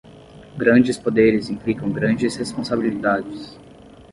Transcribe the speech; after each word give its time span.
Grandes 0.57 0.97
poderes 0.97 1.47
implicam 1.51 1.91
grandes 1.93 2.35
responsabilidades. 2.35 3.55